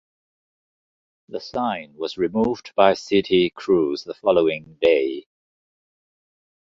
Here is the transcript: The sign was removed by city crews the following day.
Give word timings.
The 1.29 1.39
sign 1.39 1.93
was 1.95 2.17
removed 2.17 2.71
by 2.75 2.95
city 2.95 3.51
crews 3.51 4.03
the 4.03 4.15
following 4.15 4.79
day. 4.81 5.27